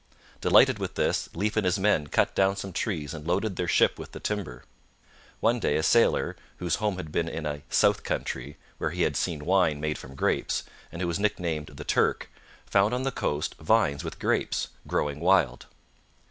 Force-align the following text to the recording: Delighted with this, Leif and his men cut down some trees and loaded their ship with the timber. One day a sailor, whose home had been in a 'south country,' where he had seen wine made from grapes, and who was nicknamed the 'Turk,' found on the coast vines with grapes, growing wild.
Delighted 0.41 0.79
with 0.79 0.95
this, 0.95 1.29
Leif 1.35 1.55
and 1.55 1.63
his 1.63 1.77
men 1.77 2.07
cut 2.07 2.33
down 2.33 2.55
some 2.55 2.73
trees 2.73 3.13
and 3.13 3.27
loaded 3.27 3.55
their 3.55 3.67
ship 3.67 3.99
with 3.99 4.13
the 4.13 4.19
timber. 4.19 4.63
One 5.41 5.59
day 5.59 5.75
a 5.75 5.83
sailor, 5.83 6.35
whose 6.57 6.77
home 6.77 6.97
had 6.97 7.11
been 7.11 7.29
in 7.29 7.45
a 7.45 7.61
'south 7.69 8.01
country,' 8.03 8.57
where 8.79 8.89
he 8.89 9.03
had 9.03 9.15
seen 9.15 9.45
wine 9.45 9.79
made 9.79 9.99
from 9.99 10.15
grapes, 10.15 10.63
and 10.91 11.01
who 11.03 11.07
was 11.07 11.19
nicknamed 11.19 11.67
the 11.67 11.83
'Turk,' 11.83 12.31
found 12.65 12.95
on 12.95 13.03
the 13.03 13.11
coast 13.11 13.53
vines 13.59 14.03
with 14.03 14.17
grapes, 14.17 14.69
growing 14.87 15.19
wild. 15.19 15.67